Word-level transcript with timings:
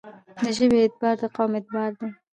د 0.43 0.45
ژبې 0.57 0.77
اعتبار 0.81 1.15
دقوم 1.21 1.51
اعتبار 1.55 1.91
دی. 1.99 2.09